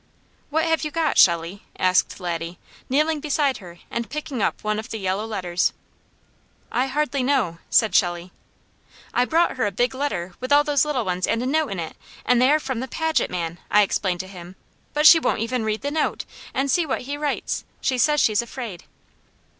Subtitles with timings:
[0.49, 2.57] "What have you got, Shelley?" asked Laddie,
[2.89, 5.73] kneeling beside her, and picking up one of the yellow letters.
[6.71, 8.31] "I hardly know," said Shelley.
[9.13, 11.79] "I brought her a big letter with all those little ones and a note in
[11.79, 11.95] it,
[12.25, 14.55] and they are from the Paget man," I explained to him.
[14.95, 17.63] "But she won't even read the note, and see what he writes.
[17.79, 18.85] She says she's afraid."